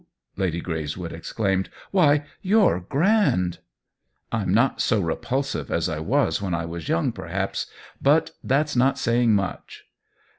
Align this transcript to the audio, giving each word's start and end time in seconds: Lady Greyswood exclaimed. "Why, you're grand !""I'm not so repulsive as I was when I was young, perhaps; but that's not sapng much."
Lady 0.35 0.63
Greyswood 0.63 1.11
exclaimed. 1.13 1.69
"Why, 1.91 2.23
you're 2.41 2.79
grand 2.79 3.59
!""I'm 4.31 4.51
not 4.51 4.81
so 4.81 4.99
repulsive 4.99 5.69
as 5.71 5.87
I 5.87 5.99
was 5.99 6.41
when 6.41 6.55
I 6.55 6.65
was 6.65 6.89
young, 6.89 7.11
perhaps; 7.11 7.67
but 8.01 8.31
that's 8.43 8.75
not 8.75 8.95
sapng 8.95 9.33
much." 9.35 9.85